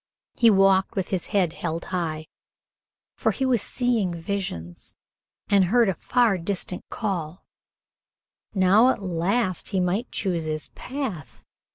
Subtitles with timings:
[0.33, 2.25] He walked with head held high,
[3.15, 4.95] for he was seeing visions,
[5.47, 7.45] and hearing a far distant call.
[8.55, 11.43] Now at last he might choose his path.